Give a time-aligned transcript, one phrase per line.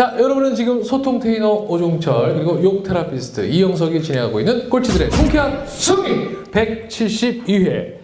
[0.00, 7.96] 자, 여러분은 지금 소통테이너 오종철 그리고 욕 therapist 이영석이 진행하고 있는 꼴찌들의 통쾌한 승리 172회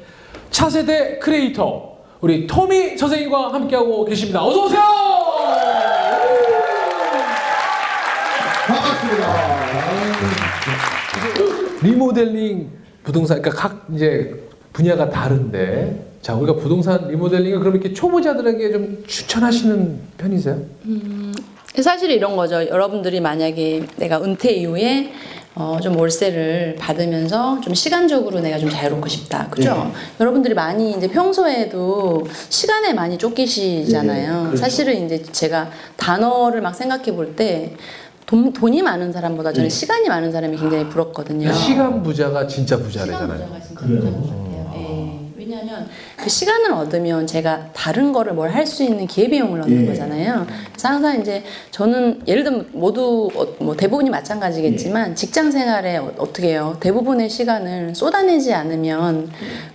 [0.51, 4.45] 차세대 크리에이터 우리 토미 선생님과 함께하고 계십니다.
[4.45, 4.83] 어서 오세요.
[8.67, 9.27] 반갑습니다.
[11.83, 12.73] 리모델링
[13.05, 14.39] 부동산 그러니까 각 이제
[14.75, 20.61] 분야가 다른데 자 우리가 부동산 리모델링을 그럼 이렇게 초보자들에게 좀 추천하시는 편이세요?
[21.83, 22.67] 사실 이런 거죠.
[22.67, 25.13] 여러분들이 만약에 내가 은퇴 이후에
[25.55, 29.49] 어, 좀 월세를 받으면서 좀 시간적으로 내가 좀 자유롭고 싶다.
[29.51, 29.91] 그죠?
[30.21, 34.33] 여러분들이 많이 이제 평소에도 시간에 많이 쫓기시잖아요.
[34.35, 34.57] 네, 그렇죠.
[34.59, 37.75] 사실은 이제 제가 단어를 막 생각해 볼 때
[38.27, 39.75] 돈, 돈이 많은 사람보다 저는 네.
[39.75, 41.51] 시간이 많은 사람이 굉장히 부럽거든요.
[41.53, 43.47] 시간 부자가 진짜 시간 부자래잖아요.
[43.47, 44.56] 부자가 진짜 같아요.
[45.47, 45.51] 예.
[45.51, 49.87] 왜냐하면 그 시간을 얻으면 제가 다른 거를 뭘 할 수 있는 기회비용을 얻는 예.
[49.87, 50.47] 거잖아요.
[50.73, 56.49] 그래서 항상 이제 저는 예를 들면 모두 어, 뭐 대부분이 마찬가지겠지만 직장 생활에 어, 어떻게
[56.49, 56.77] 해요?
[56.81, 59.31] 대부분의 시간을 쏟아내지 않으면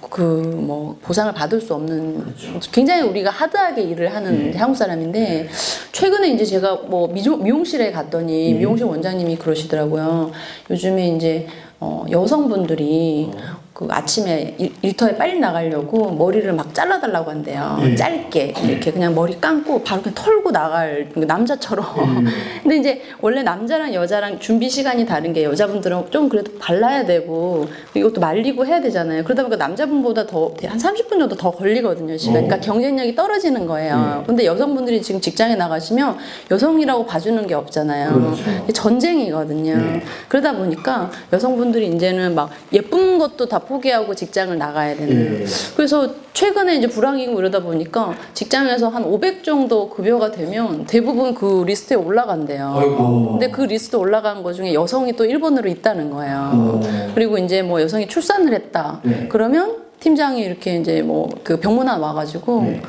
[0.10, 2.34] 그 뭐 보상을 받을 수 없는
[2.72, 5.48] 굉장히 우리가 하드하게 일을 하는 한국 사람인데
[5.92, 10.32] 최근에 이제 제가 뭐 미용, 미용 실에 갔더니 미용실 원장님이 그러시더라고요.
[10.70, 11.48] 요즘에 이제
[11.80, 13.32] 어, 여성분들이
[13.74, 17.80] 그 아침에 일, 일터에 빨리 나가려고 머리를 막 잘라달라고 한대요.
[17.84, 17.96] 예.
[17.96, 21.86] 짧게 이렇게 그냥 머리 감고 바로 그냥 털고 나갈 그 남자처럼.
[22.64, 28.20] 근데 이제 원래 남자랑 여자랑 준비 시간이 다른 게 여자분들은 좀 그래도 발라야 되고 이것도
[28.22, 29.24] 말리고 해야 되잖아요.
[29.24, 32.18] 그러다 보니까 남자분보다 더 한 30분 정도 더 걸리거든요.
[32.18, 32.34] 시간.
[32.46, 34.24] 그러니까 경쟁력이 떨어지는 거예요.
[34.28, 36.18] 근데 여성분들이 지금 직장에 나가시면
[36.50, 38.14] 여성이라고 봐주는 게 없잖아요.
[38.14, 38.74] 그렇죠.
[38.74, 39.78] 전쟁이거든요.
[39.78, 40.04] 네.
[40.28, 45.40] 그러다 보니까 여성분들이 이제는 막 예쁜 것도 다 포기하고 직장을 나가야 되는.
[45.40, 45.46] 네.
[45.76, 51.96] 그래서 최근에 이제 불황이고 이러다 보니까 직장에서 한 500 정도 급여가 되면 대부분 그 리스트에
[51.96, 52.76] 올라간대요.
[52.78, 53.32] 아이고.
[53.32, 56.52] 근데 그 리스트 올라간 것 중에 여성이 또 1번으로 있다는 거예요.
[56.54, 57.12] 어.
[57.16, 59.00] 그리고 이제 뭐 여성이 출산을 했다.
[59.04, 59.28] 네.
[59.30, 62.82] 그러면 팀장이 이렇게 이제 뭐 그 병문안 와가지고 네.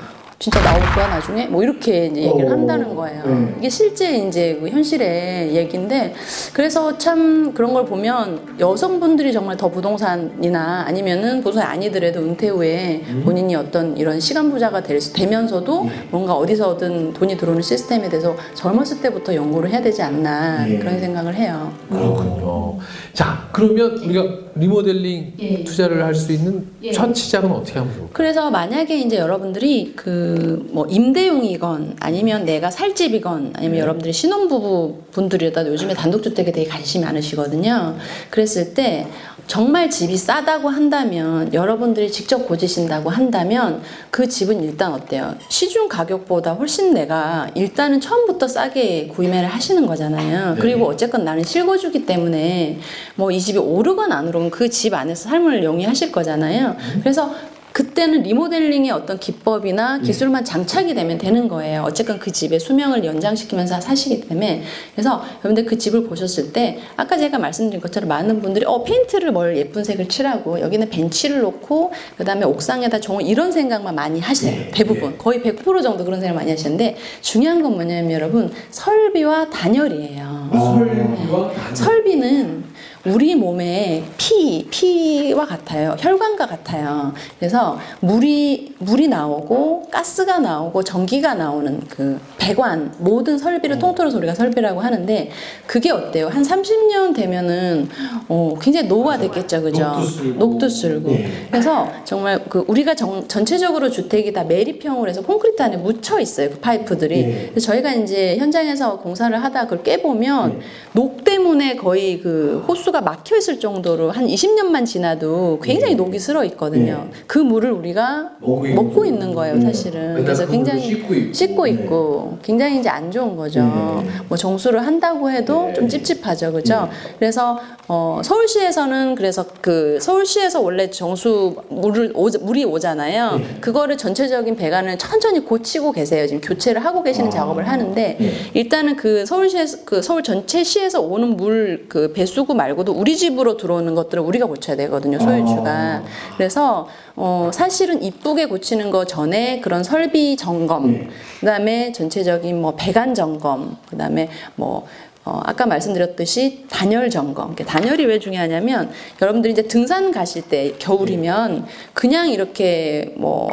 [0.43, 2.51] 진짜 나올 거야 나중에 뭐 이렇게 이제 얘기를 어.
[2.51, 3.23] 한다는 거예요.
[3.25, 3.55] 네.
[3.61, 6.15] 이게 실제 이제 그 현실의 얘기인데
[6.53, 13.23] 그래서 참 그런 걸 보면 여성분들이 정말 더 부동산이나 아니면은 부동산 아니더라도 은퇴 후에 음.
[13.25, 15.91] 본인이 어떤 이런 시간 부자가 될 수- 되면서도 네.
[16.11, 20.77] 뭔가 어디서든 돈이 들어오는 시스템에 대해서 젊었을 때부터 연구를 해야 되지 않나 네.
[20.81, 21.73] 그런 생각을 해요.
[21.89, 22.79] 그렇군요.
[23.13, 24.25] 자, 그러면 우리가
[24.57, 25.65] 리모델링 예.
[25.65, 26.91] 투자를 할 수 있는 예.
[26.93, 28.11] 첫 시작은 어떻게 하면 좋을까요?
[28.13, 30.32] 그래서 만약에 이제 여러분들이 그
[30.71, 37.97] 뭐 임대용이건 아니면 내가 살 집이건 아니면 여러분들이 신혼부부 분들이다 요즘에 단독주택에 되게 관심이 많으시거든요.
[38.31, 39.07] 그랬을 때
[39.49, 45.35] 정말 집이 싸다고 한다면 여러분들이 직접 고지신다고 한다면 그 집은 일단 어때요?
[45.49, 50.57] 시중 가격보다 훨씬 내가 일단은 처음부터 싸게 구매를 하시는 거잖아요.
[50.61, 52.79] 그리고 어쨌건 나는 실거주기 때문에
[53.17, 56.77] 뭐 이 집이 오르건 안 오르건 그 집 안에서 삶을 영위하실 거잖아요.
[57.01, 57.35] 그래서
[57.73, 61.83] 그때는 리모델링의 어떤 기법이나 기술만 장착이 되면 되는 거예요.
[61.87, 64.63] 어쨌건 그 집의 수명을 연장시키면서 사시기 때문에.
[64.95, 69.57] 그래서 여러분들 그 집을 보셨을 때, 아까 제가 말씀드린 것처럼 많은 분들이, 어, 페인트를 뭘
[69.57, 74.71] 예쁜 색을 칠하고, 여기는 벤치를 놓고, 그 다음에 옥상에다 정원, 이런 생각만 많이 하세요.
[74.73, 75.17] 대부분.
[75.17, 80.51] 거의 100% 정도 그런 생각 많이 하시는데, 중요한 건 뭐냐면 여러분, 설비와 단열이에요.
[80.53, 82.72] 설비와 설비는
[83.05, 85.97] 우리 몸의 피, 피와 같아요.
[85.99, 87.13] 혈관과 같아요.
[87.37, 94.81] 그래서 물이, 물이 나오고, 가스가 나오고, 전기가 나오는 그 배관, 모든 설비를 통틀어서 우리가 설비라고
[94.81, 95.31] 하는데,
[95.67, 96.29] 그게 어때요?
[96.29, 97.89] 한 30년 되면은,
[98.29, 99.63] 어, 굉장히 노후화됐겠죠.
[99.63, 99.97] 그죠?
[100.39, 101.11] 녹도 쓸고.
[101.11, 101.47] 네.
[101.51, 106.51] 그래서 정말 그 우리가 정- 전체적으로 주택이 다 매립형으로 해서 콘크리트 안에 묻혀 있어요.
[106.51, 107.23] 그 파이프들이.
[107.27, 107.47] 네.
[107.51, 110.61] 그래서 저희가 이제 현장에서 공사를 하다 그걸 깨보면
[110.93, 116.45] 녹 때문에 거의 그 호수 가 막혀 있을 정도로 한 20년만 지나도 굉장히 녹이 슬어
[116.45, 117.09] 있거든요.
[117.27, 120.09] 그 물을 우리가 먹고 있는 거예요, 사실은.
[120.09, 121.33] 맨날 그래서 그 굉장히 씻고 있고.
[121.33, 121.71] 씻고 네.
[121.71, 124.05] 있고 굉장히 이제 안 좋은 거죠.
[124.29, 125.73] 뭐 정수를 한다고 해도 네.
[125.75, 126.89] 좀 찝찝하죠, 그죠?
[127.19, 127.59] 그래서
[127.89, 133.37] 어, 서울시에서는 그래서 그 서울시에서 원래 정수 물을 오, 물이 오잖아요.
[133.39, 133.45] 네.
[133.61, 136.27] 그거를 전체적인 배관을 천천히 고치고 계세요.
[136.27, 137.31] 지금 교체를 하고 계시는 아.
[137.31, 138.33] 작업을 하는데 네.
[138.55, 143.57] 일단은 그 서울시에서 그 서울 전체 시에서 오는 물 그 배수구 말고 도 우리 집으로
[143.57, 145.19] 들어오는 것들을 우리가 고쳐야 되거든요.
[145.19, 145.71] 소유주가.
[145.71, 146.03] 아.
[146.37, 151.09] 그래서 어, 사실은 이쁘게 고치는 거 전에 그런 설비 점검, 네.
[151.41, 154.87] 그다음에 전체적인 뭐 배관 점검, 그다음에 뭐
[155.25, 157.55] 어, 아까 말씀드렸듯이 단열 점검.
[157.55, 158.91] 단열이 왜 중요하냐면
[159.21, 163.49] 여러분들이 이제 등산 가실 때 겨울이면 그냥 이렇게 뭐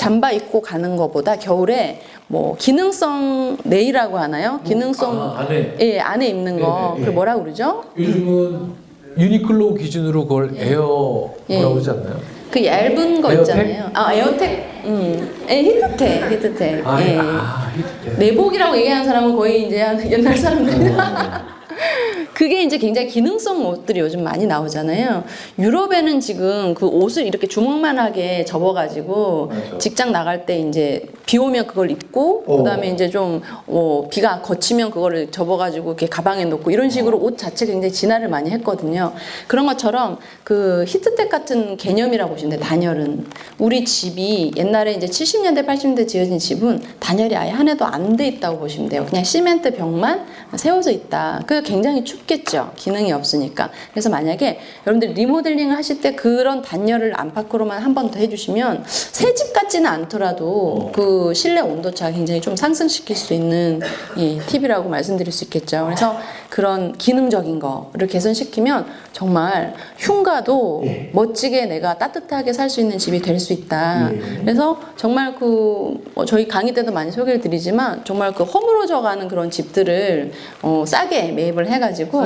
[0.00, 4.58] 잠바 입고 가는 것보다 겨울에 뭐 기능성 네일이라고 하나요?
[4.64, 5.76] 기능성 아, 안에.
[5.78, 7.14] 예 안에 입는 거 네네, 그걸 예.
[7.14, 7.84] 뭐라 그러죠?
[7.98, 8.72] 요즘은
[9.18, 11.56] 유니클로 기준으로 그걸 에어 예.
[11.56, 12.16] 뭐라고 그러지 않나요?
[12.50, 13.40] 그 얇은 거 에어텍?
[13.42, 13.90] 있잖아요.
[13.92, 16.86] 아 에어텍, 음, 예, 히트텍, 히트텍.
[16.86, 17.18] 아, 예.
[17.20, 18.16] 아, 히트.
[18.18, 21.44] 내복이라고 얘기하는 사람은 거의 이제 한 옛날 사람들이다.
[21.80, 22.26] 어.
[22.34, 25.24] 그게 이제 굉장히 기능성 옷들이 요즘 많이 나오잖아요.
[25.58, 29.52] 유럽에는 지금 그 옷을 이렇게 주먹만하게 접어가지고.
[29.78, 32.56] 직장 나갈 때 이제 비 오면 그걸 입고 어.
[32.56, 37.66] 그다음에 이제 좀 어, 비가 거치면 그거를 접어가지고 이렇게 가방에 넣고 이런 식으로 옷 자체
[37.66, 39.12] 굉장히 진화를 많이 했거든요.
[39.46, 42.60] 그런 것처럼 그 히트텍 같은 개념이라고 보시면 돼요.
[42.68, 43.26] 단열은
[43.60, 48.58] 우리 집이 옛날에 이제 70년대 80년대 지어진 집은 단열이 아예 한 해도 안 돼 있다고
[48.58, 49.06] 보시면 돼요.
[49.08, 50.26] 그냥 시멘트 벽만
[50.56, 51.42] 세워져 있다.
[51.46, 52.72] 그 굉장히 춥겠죠.
[52.74, 53.70] 기능이 없으니까.
[53.92, 59.52] 그래서 만약에 여러분들 리모델링을 하실 때 그런 단열을 안팎으로만 한 번 더 해주시면 새 집
[59.52, 63.80] 같지는 않더라도 그 실내 온도차 굉장히 좀 상승시킬 수 있는
[64.18, 65.84] 예, 팁이라고 말씀드릴 수 있겠죠.
[65.84, 66.16] 그래서
[66.48, 73.52] 그런 기능적인 거를 개선시키면 정말 흉가도 멋지게 내가 따뜻하게 살 수 있는 집이 될 수
[73.52, 74.10] 있다.
[74.40, 79.50] 그래서 정말 그 어, 저희 강의 때도 많이 소개를 드리지만 정말 그 허물어져 가는 그런
[79.50, 80.32] 집들을
[80.62, 82.22] 어, 싸게 매입을 해가지고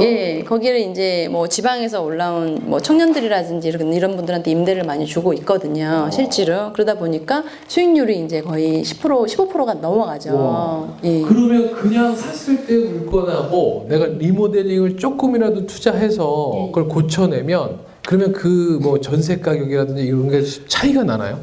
[0.00, 6.08] 예, 거기를 이제 뭐 지방에서 올라온 뭐 청년들이라든지 이런, 이런 분들한테 임대를 많이 주고 있거든요.
[6.12, 6.72] 실제로.
[6.72, 10.96] 그러다 보니까 수익률이 이제 거의 10% 15%가 넘어가죠.
[11.04, 11.22] 예.
[11.22, 16.66] 그러면 그냥 샀을 때 물건하고 내가 리모델링을 조금이라도 투자해서 네.
[16.68, 21.40] 그걸 고쳐내면 그러면 그 뭐 전세 가격이라든지 이런 게 차이가 나나요?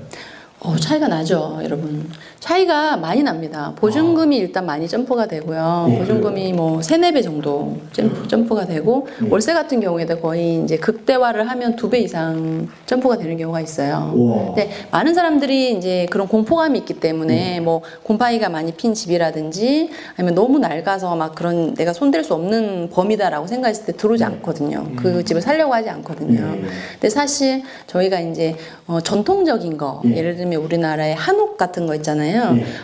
[0.60, 2.10] 어, 차이가 나죠, 여러분.
[2.54, 3.72] 차이가 많이 납니다.
[3.78, 5.88] 보증금이 일단 많이 점프가 되고요.
[5.98, 11.78] 보증금이 뭐 세네 배 정도 점프, 점프가 되고 월세 같은 경우에도 거의 이제 극대화를 하면
[11.78, 14.12] 두 배 이상 점프가 되는 경우가 있어요.
[14.13, 14.45] 우와.
[14.48, 20.60] 근데 많은 사람들이 이제 그런 공포감이 있기 때문에 뭐 곰팡이가 많이 핀 집이라든지 아니면 너무
[20.60, 24.88] 낡아서 막 그런 내가 손댈 수 없는 범위다라고 생각했을 때 들어오지 않거든요.
[24.98, 26.57] 그 집을 살려고 하지 않거든요.
[26.94, 28.56] 근데 사실 저희가 이제
[28.88, 32.32] 어, 전통적인 거 예를 들면 우리나라의 한옥 같은 거 있잖아요.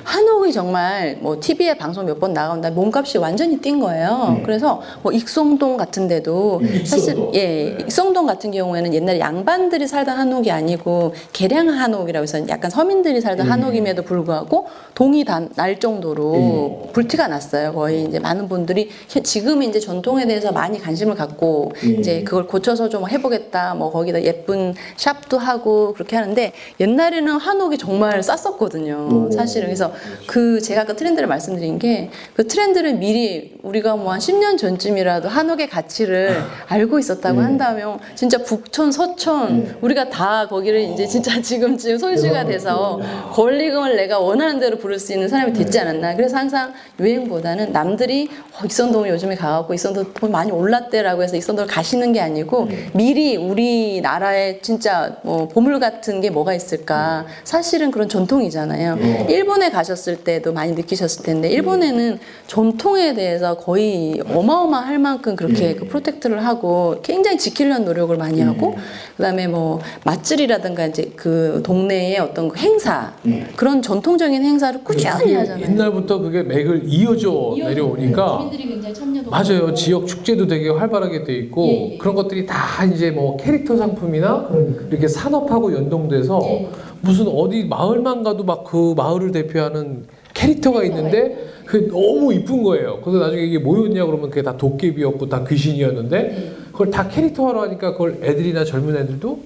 [0.04, 4.42] 한옥이 정말 뭐 TV에 방송 몇 번 나간다 몸값이 완전히 뛴 거예요.
[4.44, 7.36] 그래서 뭐 익송동 같은 데도 사실 익송동.
[7.36, 13.48] 예, 익성동 같은 경우에는 옛날에 양반들이 살던 한옥이 아니고 계량 한옥이라고 해서 약간 서민들이 살던
[13.50, 17.74] 한옥임에도 불구하고 동이 다 날 정도로 불티가 났어요.
[17.74, 22.90] 거의 이제 많은 분들이 현- 지금 이제 전통에 대해서 많이 관심을 갖고 이제 그걸 고쳐서
[22.90, 23.74] 좀 해보겠다.
[23.76, 29.30] 뭐 거기다 예쁜 샵도 하고 그렇게 하는데 옛날에는 한옥이 정말 쌌었거든요.
[29.40, 29.68] 사실은.
[29.68, 29.92] 그래서
[30.28, 35.70] 그 제가 아까 트렌드를 말씀드린 게 그 트렌드를 미리 우리가 뭐 한 10년 전쯤이라도 한옥의
[35.70, 43.00] 가치를 알고 있었다고 한다면 진짜 북촌, 서촌 우리가 다 거기를 이제 진짜 지금쯤 손실가 돼서
[43.34, 46.16] 권리금을 내가 원하는 대로 부를 수 있는 사람이 됐지 않았나.
[46.16, 52.14] 그래서 항상 유행보다는 남들이 어, 익선동 요즘에 가갖고 익선동 돈 많이 올랐대라고 해서 익선동을 가시는
[52.14, 57.26] 게 아니고 미리 우리나라에 진짜 뭐 보물 같은 게 뭐가 있을까.
[57.44, 58.98] 사실은 그런 전통이잖아요.
[59.30, 66.46] 일본에 가셨을 때도 많이 느끼셨을 텐데 일본에는 전통에 대해서 거의 어마어마할 만큼 그렇게 그 프로텍트를
[66.46, 68.76] 하고 굉장히 지키려는 노력을 많이 하고
[69.18, 73.14] 그다음에 뭐 맛집이라든가 이제 그 동네의 어떤 그 행사
[73.56, 75.64] 그런 전통적인 행사를 꾸준히 하잖아요.
[75.64, 79.74] 옛날부터 그게 맥을 이어져 내려오니까 주민들이 굉장히 참여도 맞아요.
[79.74, 81.98] 지역 축제도 되게 활발하게 돼 있고 예, 예.
[81.98, 84.50] 그런 것들이 다 이제 뭐 캐릭터 상품이나
[84.90, 86.70] 이렇게 산업하고 연동돼서 예.
[87.02, 93.00] 무슨 어디 마을만 가도 막 그 마을을 대표하는 캐릭터가 있는데 그게 너무 이쁜 거예요.
[93.04, 96.52] 그래서 나중에 이게 뭐였냐 그러면 그게 다 도깨비였고 다 귀신이었는데 예.
[96.72, 99.40] 그걸 다 캐릭터화로 하니까 그걸 애들이나 젊은 애들도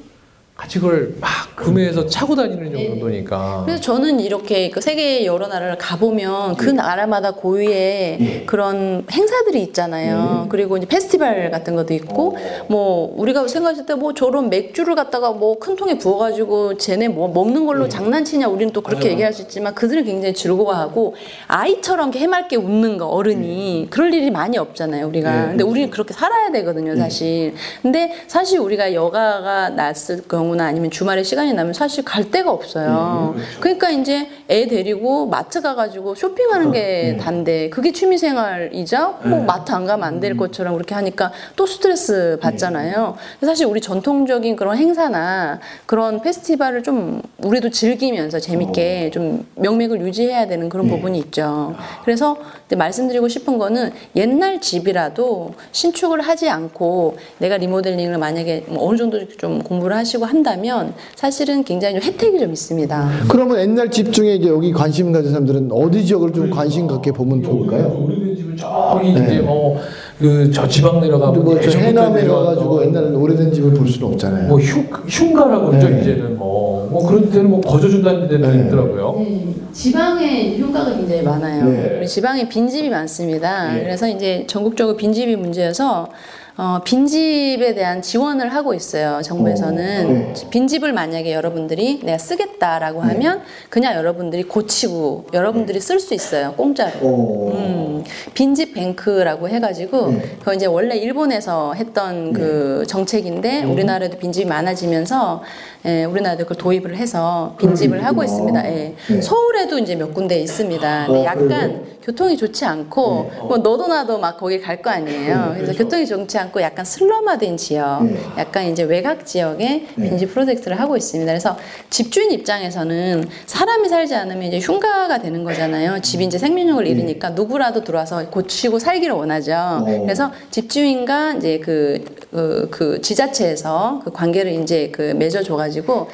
[0.56, 3.64] 같이 그걸 막 구매해서 차고 다니는 정도니까.
[3.66, 10.46] 그래서 저는 이렇게 그 세계 여러 나라를 가보면 그 나라마다 고유의 그런 행사들이 있잖아요.
[10.50, 15.56] 그리고 이제 페스티벌 같은 것도 있고, 뭐 우리가 생각했을 때 뭐 저런 맥주를 갖다가 뭐
[15.60, 20.04] 큰 통에 부어가지고 쟤네 뭐 먹는 걸로 장난치냐 우리는 또 그렇게 얘기할 수 있지만 그들은
[20.04, 21.16] 굉장히 즐거워하고
[21.48, 25.48] 아이처럼 해맑게 웃는 거 어른이 그럴 일이 많이 없잖아요 우리가.
[25.50, 27.54] 근데 우리는 그렇게 살아야 되거든요 사실.
[27.82, 33.36] 근데 사실 우리가 여가가 났을 경우 나 아니면 주말에 시간이 나면 사실 갈 데가 없어요.
[33.60, 37.70] 그러니까 이제 애 데리고 마트 가가지고 쇼핑하는 게 단데.
[37.70, 43.16] 그게 취미생활이자 뭐 마트 안 가면 안 될 것처럼 그렇게 하니까 또 스트레스 받잖아요.
[43.40, 50.48] 그래서 사실 우리 전통적인 그런 행사나 그런 페스티벌을 좀 우리도 즐기면서 재밌게 좀 명맥을 유지해야
[50.48, 51.76] 되는 그런 부분이 있죠.
[52.06, 58.98] 그래서 이제 말씀드리고 싶은 거는 옛날 집이라도 신축을 하지 않고 내가 리모델링을 만약에 뭐 어느
[58.98, 63.10] 정도 좀 공부를 하시고 한다면 사실은 굉장히 좀 혜택이 좀 있습니다.
[63.30, 67.44] 그러면 옛날 집 중에 이제 여기 관심 가진 사람들은 어디 지역을 좀 관심 갖게 보면
[67.44, 68.06] 좋을까요?
[68.08, 69.80] 오래된 집은 저기 이제 뭐
[70.20, 74.48] 그 저 지방 내려가면 예전부터 해남에 가가지고 옛날 오래된 집을 볼 수는 없잖아요.
[74.48, 76.02] 뭐 흉, 흉가라고 그러죠 네.
[76.02, 78.66] 이제는 뭐, 뭐 그런 데는 뭐 거저준다는 데도 네.
[78.66, 79.16] 있더라고요.
[79.18, 81.66] 네, 지방에 휴가가 굉장히 많아요.
[81.66, 82.06] 네.
[82.06, 83.74] 지방에 빈집이 많습니다.
[83.74, 83.84] 네.
[83.84, 86.08] 그래서 이제 전국적으로 빈집이 문제여서
[86.56, 89.22] 어, 빈집에 대한 지원을 하고 있어요.
[89.24, 90.50] 정부에서는 어, 네.
[90.52, 96.54] 빈집을 만약에 여러분들이 내가 쓰겠다라고 하면 그냥 여러분들이 고치고 여러분들이 쓸 수 있어요.
[96.54, 96.92] 공짜로.
[97.02, 97.52] 어.
[97.54, 98.04] 음,
[98.36, 100.22] 빈집 뱅크라고 해가지고 네.
[100.40, 105.42] 그거 이제 원래 일본에서 했던 그 정책인데 우리나라도 빈집이 많아지면서
[105.86, 108.04] 예, 우리나라도 그걸 도입을 해서 빈집을.
[108.06, 108.66] 하고 있습니다.
[108.70, 108.96] 예.
[109.10, 109.22] 네.
[109.22, 111.06] 서울에도 이제 몇 군데 있습니다.
[111.08, 111.84] 근데 어, 약간 그래요?
[112.04, 115.54] 교통이 좋지 않고 뭐 너도 나도 막 거기 갈 거 아니에요.
[115.56, 118.18] 그래서 교통이 좋지 않고 약간 슬럼화된 지역, 네.
[118.38, 120.10] 약간 이제 외곽 지역에 네.
[120.10, 121.32] 빈집 프로젝트를 하고 있습니다.
[121.32, 121.58] 그래서
[121.90, 126.02] 집주인 입장에서는 사람이 살지 않으면 이제 흉가가 되는 거잖아요.
[126.02, 129.54] 집이 이제 생명력을 잃으니까 누구라도 들어와서 고치고 살기를 원하죠.
[129.54, 129.86] 어.
[130.04, 135.73] 그래서 집주인과 이제 그, 그, 그 지자체에서 그 관계를 이제 그 맺어줘가지고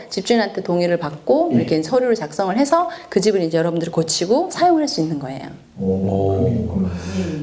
[0.09, 5.19] 집주인한테 동의를 받고 이렇게 서류를 작성을 해서 그 집을 이제 여러분들이 고치고 사용할 수 있는
[5.19, 5.47] 거예요.
[5.79, 6.49] 오.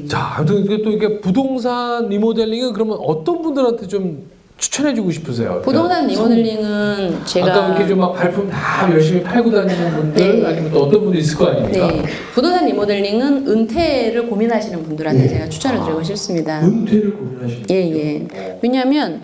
[0.07, 5.61] 자, 아무튼 이게 또 이게 부동산 리모델링은 그러면 어떤 분들한테 좀 추천해주고 싶으세요?
[5.63, 10.47] 부동산 그러니까 리모델링은 제가 아까 이렇게 좀 막 발품 다 열심히 팔고 다니는 분들 네.
[10.47, 11.87] 아니면 또 어떤 분이 있을 거 아닙니까?
[11.87, 15.27] 네, 부동산 리모델링은 은퇴를 고민하시는 분들한테 네.
[15.29, 16.59] 제가 추천을 드리고 싶습니다.
[16.61, 18.59] 은퇴를 고민하시는 예, 예.
[18.63, 19.21] 왜냐하면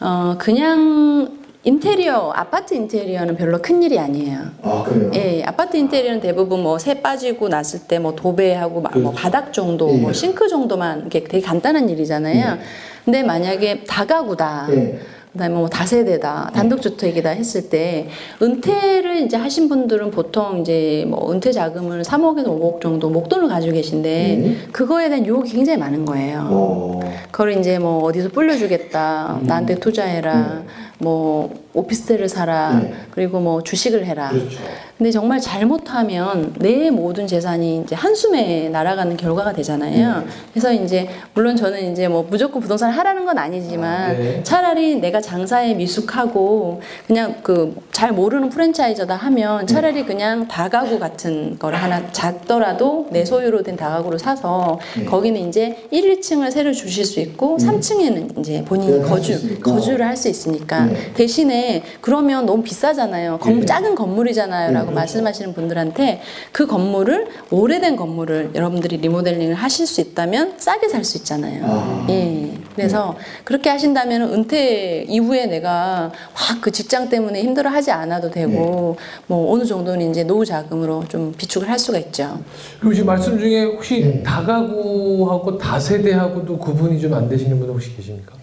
[0.00, 1.28] 어, 그냥
[1.62, 4.38] 인테리어 아파트 인테리어는 별로 큰 일이 아니에요.
[4.62, 5.10] 아 그래요?
[5.14, 9.16] 예, 아파트 인테리어는 대부분 뭐 새 빠지고 났을 때 뭐 도배하고 마- 뭐 그렇죠.
[9.16, 9.96] 바닥 정도, 예.
[9.98, 12.56] 뭐 싱크 정도만 이게 되게 간단한 일이잖아요.
[13.04, 14.68] 근데 만약에 다가구다.
[14.70, 14.98] 예.
[15.32, 18.08] 그다음에 뭐 다세대다, 단독주택이다 했을 때
[18.42, 24.08] 은퇴를 이제 하신 분들은 보통 이제 뭐 은퇴 자금을 3억에서 5억 정도 목돈을 가지고 계신데
[24.08, 24.56] 네.
[24.72, 26.48] 그거에 대한 유혹이 굉장히 많은 거예요.
[26.50, 27.00] 어.
[27.30, 30.64] 그걸 이제 뭐 어디서 불려주겠다, 나한테 투자해라,
[30.98, 32.92] 뭐 오피스텔을 사라, 네.
[33.12, 34.30] 그리고 뭐 주식을 해라.
[34.30, 34.58] 그렇죠.
[34.98, 40.24] 근데 정말 잘못하면 내 모든 재산이 이제 한숨에 날아가는 결과가 되잖아요.
[40.52, 44.42] 그래서 이제 물론 저는 이제 뭐 무조건 부동산을 하라는 건 아니지만 아, 네.
[44.42, 51.74] 차라리 내가 장사에 미숙하고 그냥 그 잘 모르는 프랜차이저다 하면 차라리 그냥 다가구 같은 걸
[51.74, 57.58] 하나 작더라도 내 소유로 된 다가구를 사서 거기는 이제 1, 2층을 새로 주실 수 있고
[57.58, 59.58] 3층에는 이제 본인이 거주.
[59.60, 61.12] 거주를 할 수 있으니까 네.
[61.14, 63.38] 대신에 그러면 너무 비싸잖아요.
[63.38, 63.66] 건- 네.
[63.66, 66.20] 작은 건물이잖아요라고 말씀하시는 분들한테
[66.52, 71.64] 그 건물을 오래된 건물을 여러분들이 리모델링을 하실 수 있다면 싸게 살 수 있잖아요.
[71.66, 72.06] 아.
[72.08, 72.50] 예.
[72.76, 79.64] 그래서 그렇게 하신다면 은퇴 이후에 내가 확 그 직장 때문에 힘들어하지 않아도 되고 뭐 어느
[79.64, 82.38] 정도는 이제 노후 자금으로 좀 비축을 할 수가 있죠.
[82.78, 84.22] 그리고 지금 말씀 중에 혹시 네.
[84.22, 88.34] 다가구하고 다세대하고도 구분이 좀 안 되시는 분 혹시 계십니까?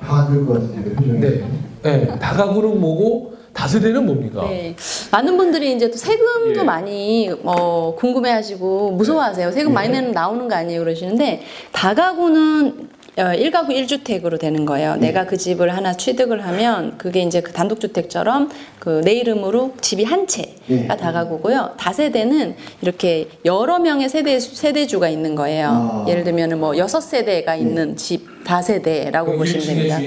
[0.00, 1.18] 다안될것 같은데 표정이.
[1.18, 1.44] 네.
[1.82, 2.18] 네.
[2.18, 4.42] 다가구는 뭐고 다세대는 뭡니까?
[4.48, 4.76] 네.
[5.10, 6.62] 많은 분들이 이제 또 세금도 예.
[6.62, 9.50] 많이 어, 궁금해하시고 무서워하세요.
[9.52, 11.40] 세금 많이 내면 나오는 거 아니에요 그러시는데
[11.72, 14.96] 다가구는 어, 1가구 1주택으로 되는 거예요.
[14.96, 18.50] 내가 그 집을 하나 취득을 하면 그게 이제 그 단독주택처럼
[18.86, 20.86] 그 내 이름으로 집이 한 채가 예.
[20.86, 21.72] 다가구고요.
[21.76, 25.68] 다세대는 이렇게 여러 명의 세대 세대주가 있는 거예요.
[25.68, 26.06] 아.
[26.08, 30.00] 예를 들면 뭐 여섯 세대가 있는 집 다세대라고 보시면 됩니다.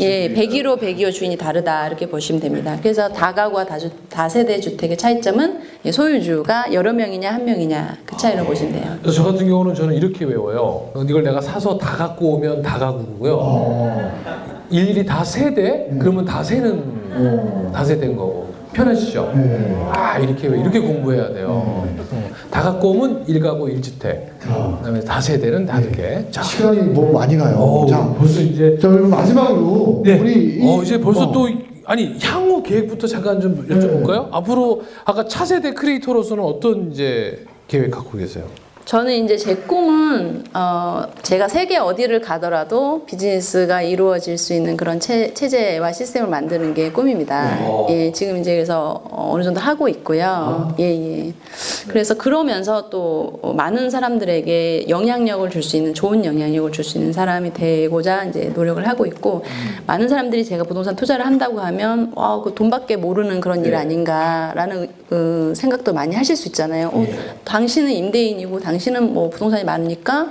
[0.00, 2.76] 예, 주인 101호, 102호 주인이 다르다 이렇게 보시면 됩니다.
[2.82, 8.72] 그래서 다가구와 다주, 다세대 주택의 차이점은 예, 소유주가 여러 명이냐 한 명이냐 그 차이로 보시면
[8.72, 8.98] 돼요.
[9.02, 10.90] 그래서 저 같은 경우는 저는 이렇게 외워요.
[11.08, 13.38] 이걸 내가 사서 다 갖고 오면 다 가구고요.
[13.40, 14.59] 어.
[14.70, 15.90] 일일이 다 세대?
[15.98, 17.70] 그러면 다 세는 어.
[17.74, 18.50] 다 세대인 거고.
[18.72, 19.32] 편하시죠?
[19.34, 19.84] 네.
[19.92, 21.46] 아 이렇게 왜 이렇게 공부해야 돼요.
[21.50, 21.96] 어,
[22.52, 26.24] 다 갖고 오면 일가구 일주택 자, 그다음에 다 세대는 다르게.
[26.30, 27.56] 자, 시간이 너무 많이 가요.
[27.56, 30.20] 어, 자, 벌써 이제 자 그럼 마지막으로 네.
[30.20, 31.32] 우리 이- 어, 이제 벌써 어.
[31.32, 31.48] 또
[31.84, 34.28] 아니 향후 계획부터 잠깐 좀 여쭤볼까요?
[34.30, 38.44] 앞으로 아까 차세대 크리에이터로서는 어떤 이제 계획 갖고 계세요?
[38.90, 45.32] 저는 이제 제 꿈은 어, 제가 세계 어디를 가더라도 비즈니스가 이루어질 수 있는 그런 체,
[45.32, 47.54] 체제와 시스템을 만드는 게 꿈입니다.
[47.54, 47.86] 네.
[47.90, 50.74] 예, 지금 이제 그래서 어, 어느 정도 하고 있고요.
[50.80, 51.32] 예, 예.
[51.86, 57.52] 그래서 그러면서 또 많은 사람들에게 영향력을 줄 수 있는 좋은 영향력을 줄 수 있는 사람이
[57.52, 59.44] 되고자 이제 노력을 하고 있고
[59.86, 65.52] 많은 사람들이 제가 부동산 투자를 한다고 하면 와, 그 돈밖에 모르는 그런 일 아닌가라는 어,
[65.54, 66.88] 생각도 많이 하실 수 있잖아요.
[66.92, 67.06] 어,
[67.44, 70.26] 당신은 임대인이고 당신 당신은 뭐 부동산이 많으니까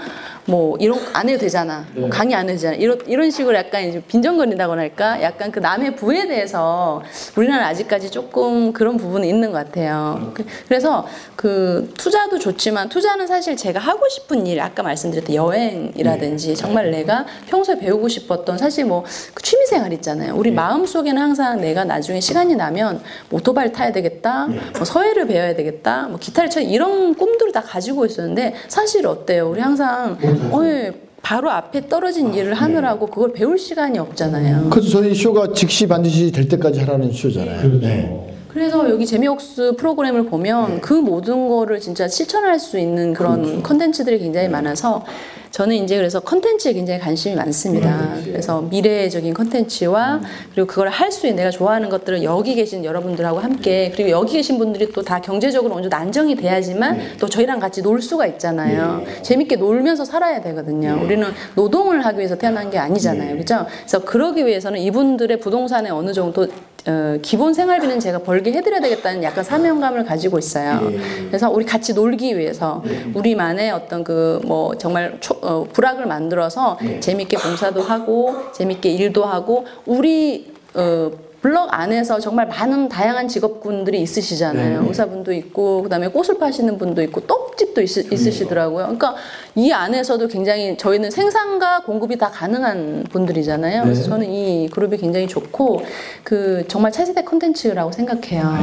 [0.50, 1.86] 뭐 이런 거안 해도 되잖아.
[1.94, 2.76] 뭐 강의 안 해도 되잖아.
[2.76, 5.22] 이런 이런 식으로 약간 이제 빈정거린다고나 할까?
[5.22, 7.04] 약간 그 남의 부에 대해서
[7.36, 10.32] 우리나라 아직까지 조금 그런 부분이 있는 것 같아요.
[10.34, 16.90] 그- 그래서 그 투자도 좋지만 투자는 사실 제가 하고 싶은 일 아까 말씀드렸던 여행이라든지 정말
[16.92, 19.04] 내가 평소에 배우고 싶었던 사실 뭐
[19.34, 20.34] 그 취미 생활 있잖아요.
[20.36, 25.56] 우리 마음 속에는 항상 내가 나중에 시간이 나면 뭐 오토바이를 타야 되겠다, 뭐 서예를 배워야
[25.56, 29.50] 되겠다, 뭐 기타를 쳐 이런 꿈들을 다 가지고 있었는데 사실 어때요?
[29.50, 30.18] 우리 항상
[30.52, 34.70] 어, 예, 바로 앞에 떨어진 일을 하느라고 그걸 배울 시간이 없잖아요.
[34.70, 37.80] 그래서 저희 쇼가 즉시 반드시 될 때까지 하라는 쇼잖아요.
[37.80, 38.26] 네.
[38.48, 44.50] 그래서 여기 재미옥수 프로그램을 보면 그 모든 거를 진짜 실천할 수 있는 그런 컨텐츠들이 굉장히
[44.50, 45.06] 많아서
[45.52, 48.14] 저는 이제 그래서 컨텐츠에 굉장히 관심이 많습니다.
[48.24, 50.22] 그래서 미래적인 컨텐츠와
[50.54, 54.60] 그리고 그걸 할 수 있는 내가 좋아하는 것들을 여기 계신 여러분들하고 함께 그리고 여기 계신
[54.60, 59.04] 분들이 또 다 경제적으로 어느 정도 안정이 돼야지만 또 저희랑 같이 놀 수가 있잖아요.
[59.24, 61.02] 재밌게 놀면서 살아야 되거든요.
[61.04, 63.34] 우리는 노동을 하기 위해서 태어난 게 아니잖아요.
[63.34, 63.66] 그렇죠?
[63.80, 66.48] 그래서 그러기 위해서는 이분들의 부동산에 어느 정도
[66.90, 70.80] 어, 기본 생활비는 제가 벌게 해드려야 되겠다는 약간 사명감을 가지고 있어요.
[71.28, 77.38] 그래서 우리 같이 놀기 위해서 우리만의 어떤 그 뭐 정말 초, 어, 부락을 만들어서 재밌게
[77.38, 84.86] 봉사도 하고 재밌게 일도 하고 우리 어, 블럭 안에서 정말 많은 다양한 직업군들이 있으시잖아요.
[84.88, 88.84] 의사분도 있고 그다음에 꽃을 파시는 분도 있고 떡집도 있, 있으시더라고요.
[88.84, 89.16] 그러니까
[89.56, 93.84] 이 안에서도 굉장히 저희는 생산과 공급이 다 가능한 분들이잖아요.
[93.84, 95.82] 그래서 저는 이 그룹이 굉장히 좋고
[96.26, 98.58] 그 정말 차세대 콘텐츠라고 생각해요.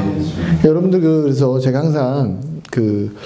[0.65, 2.41] 여러분들 그- 그래서 제가 항상
[2.71, 3.17] 그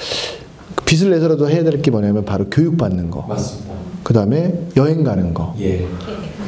[0.86, 3.22] 빚을 내서라도 해야 될 게 뭐냐면 바로 교육 받는 거.
[3.22, 3.74] 맞습니다.
[4.04, 5.54] 그 다음에 여행 가는 거.
[5.60, 5.86] 예.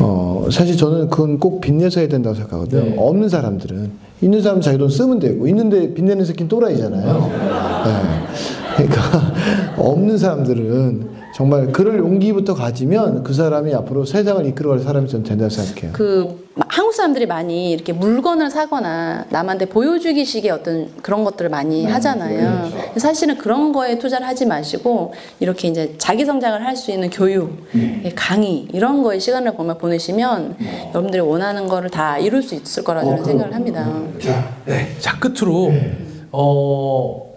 [0.02, 2.82] 어, 사실 저는 그건 꼭 빚내서 해야 된다고 생각하거든요.
[2.82, 2.94] 네.
[2.98, 3.90] 없는 사람들은.
[4.20, 7.30] 있는 사람은 자기 돈 쓰면 되고, 있는데 빚내는 새끼는 또라이잖아요.
[7.84, 8.86] 네.
[8.86, 9.32] 그러니까,
[9.76, 15.92] 없는 사람들은 정말 그럴 용기부터 가지면 그 사람이 앞으로 세상을 이끌어갈 사람이 좀 된다고 생각해요.
[15.92, 22.70] 그 마- 한국 사람들이 많이 이렇게 물건을 사거나 남한테 보여주기식의 어떤 그런 것들을 많이 하잖아요.
[22.96, 27.66] 사실은 그런 거에 투자를 하지 마시고 이렇게 이제 자기 성장을 할 수 있는 교육,
[28.16, 30.56] 강의 이런 거에 시간을 보면 보내시면
[30.90, 33.84] 여러분들이 원하는 거를 다 이룰 수 있을 거라고 저는 생각을 합니다.
[34.20, 34.96] 자, 네.
[34.98, 35.70] 자 끝으로
[36.32, 37.30] 어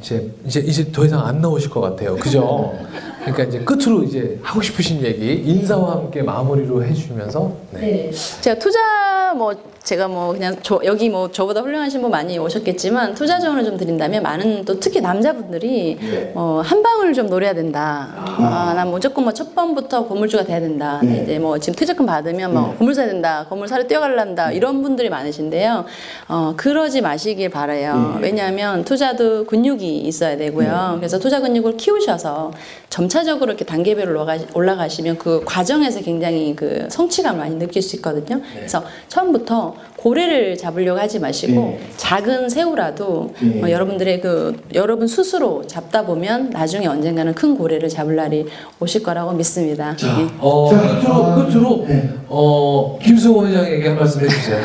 [0.00, 2.16] 이제 이제 이제 더 이상 안 나오실 것 같아요.
[2.16, 2.74] 그죠?
[3.20, 8.10] 그러니까 이제 끝으로 이제 하고 싶으신 얘기 인사와 함께 마무리로 해주면서 네.
[8.40, 13.38] 제가 투자 뭐 제가 뭐 그냥 저, 여기 뭐 저보다 훌륭하신 분 많이 오셨겠지만 투자
[13.40, 15.98] 조언을 좀 드린다면 많은 또 특히 남자분들이
[16.34, 18.08] 어, 한 방을 좀 노려야 된다.
[18.14, 21.00] 아, 난 무조건 뭐 첫 번부터 건물주가 돼야 된다.
[21.02, 23.46] 이제 뭐 지금 퇴직금 받으면 뭐 건물 사야 된다.
[23.48, 24.52] 건물 사러 뛰어갈란다.
[24.52, 25.84] 이런 분들이 많으신데요.
[26.28, 28.18] 어, 그러지 마시길 바라요.
[28.20, 30.96] 왜냐하면 투자도 근육이 있어야 되고요.
[30.98, 32.52] 그래서 투자 근육을 키우셔서
[32.90, 38.40] 점 차적으로 이렇게 단계별로 올라가- 올라가시면 그 과정에서 굉장히 그 성취감을 많이 느낄 수 있거든요.
[38.54, 46.48] 그래서 처음부터 고래를 잡으려고 하지 마시고 작은 새우라도 어, 여러분들의 그 여러분 스스로 잡다 보면
[46.50, 48.46] 나중에 언젠가는 큰 고래를 잡을 날이
[48.78, 49.94] 오실 거라고 믿습니다.
[50.02, 50.28] 예.
[50.38, 51.86] 어 끝으로 끝으로
[52.28, 54.62] 어 김승호 회장에게 한 말씀 해주세요.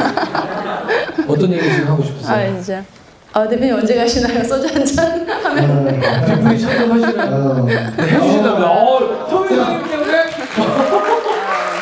[1.27, 2.33] 어떤 얘기 지금 하고 싶으세요?
[2.35, 2.83] 아 진짜.
[3.37, 4.41] 아 대표님 언제 가시나요?
[4.45, 6.01] 소주 한 잔 하면.
[6.25, 7.65] 뒷분이 참석하시나요?
[7.67, 10.29] 네, 해주신다면 어 토미 회장님 때문에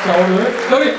[0.04, 0.92] 자 오늘 여기